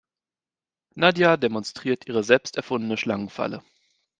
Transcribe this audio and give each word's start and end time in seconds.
Nadja 0.95 1.37
demonstriert 1.37 2.07
ihre 2.07 2.23
selbst 2.23 2.57
erfundene 2.57 2.97
Schlangenfalle. 2.97 3.61